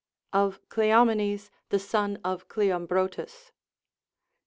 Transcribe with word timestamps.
Of 0.33 0.67
Cleomenes 0.67 1.51
the 1.69 1.77
Son 1.77 2.19
of 2.23 2.47
Cleomhrotus. 2.47 3.51